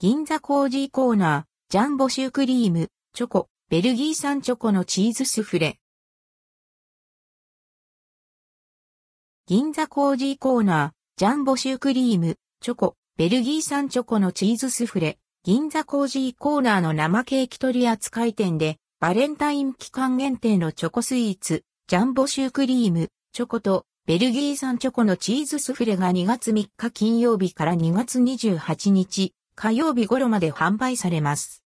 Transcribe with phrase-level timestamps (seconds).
[0.00, 5.80] 銀座コージーコーナー、ジャンボシュークリーム、チョコ、ベルギー産チョコのチーズスフレ。
[9.48, 15.18] 銀座コージーコーナー、ジャンボシュークリーム、チョコ、ベルギー産チョコのチーズスフレ。
[15.42, 31.64] 銀座コージーコーナーの生ケーキ取り扱い店で、バレンタイン期間限定のチョコスイーツ、ジャンボシュークリーム、チョコと、ベルギー産チョコのチーズスフレが2月3日金曜日から2月28日火曜日頃まで販売されます。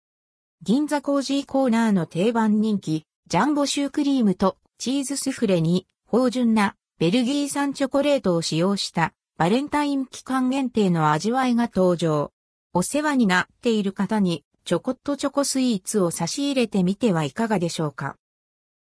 [0.62, 12.32] 銀座コージーコーナーの定番人気、ジャンボシュークリームとチーズスフレに、芳醇なベルギー産チョコレートを使用したバレンタイン期間限定の味わいが登場。
[12.74, 18.16] お世話になっている方に、ちょこっとチョコスイーツを差し入れてみてはいかがでしょうか。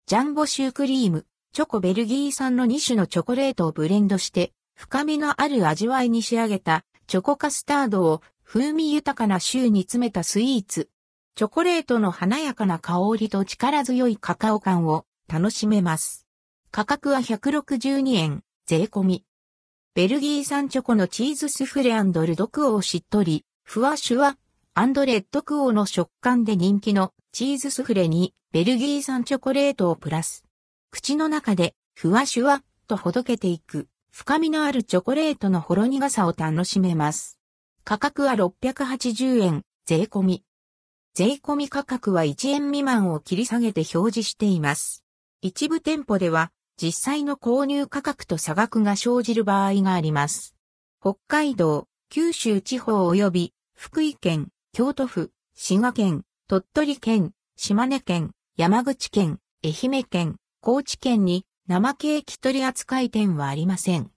[0.05, 8.22] ジャンボシュークリーム、チョコベルギー産の2種のチョコレートをブレンドして、深みのある味わいに仕上げたチョコカスタードを
[8.54, 10.90] 風味豊かなシューに詰めたスイーツ。
[11.35, 16.27] チョコレートの華やかな香りと力強いカカオ感を楽しめます。
[16.70, 19.24] 価格は162円、税込み。
[19.96, 24.35] ベルギー産チョコのチーズスフレルドクオーしっとり、ふわシュワ、
[24.74, 30.44] アンドレッドクオーの食感で人気のチーズスフレにベルギー産チョコレートをプラス。
[30.91, 37.38] 口の中でふわシュワとほどけていく深みのあるチョコレートのほろ苦さを楽しめます。
[37.84, 40.43] 価格は680円、税込み。
[41.13, 45.04] 税込み価格は1円未満を切り下げて表示しています。
[45.41, 46.51] 一部店舗では
[46.82, 50.55] 実際の購入価格と差額が生じる場合があります。
[51.01, 64.09] 北海道、九州地方及び福井県、京都府、滋賀県、鳥取県、島根県、山口県、愛媛県、高知県に生ケーキ取扱店はありません。